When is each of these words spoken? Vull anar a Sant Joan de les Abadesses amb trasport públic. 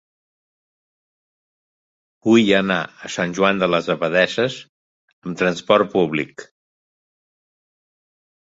Vull 2.29 2.49
anar 2.59 2.77
a 2.87 3.11
Sant 3.17 3.35
Joan 3.41 3.61
de 3.65 3.69
les 3.73 3.91
Abadesses 3.97 4.57
amb 5.27 5.41
trasport 5.43 5.93
públic. 5.95 6.47